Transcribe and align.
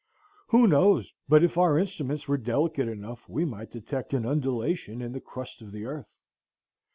Who 0.47 0.65
knows 0.65 1.13
but 1.29 1.43
if 1.43 1.59
our 1.59 1.77
instruments 1.77 2.27
were 2.27 2.35
delicate 2.37 2.87
enough 2.87 3.29
we 3.29 3.45
might 3.45 3.69
detect 3.71 4.15
an 4.15 4.25
undulation 4.25 4.99
in 4.99 5.11
the 5.11 5.21
crust 5.21 5.61
of 5.61 5.71
the 5.71 5.85
earth? 5.85 6.09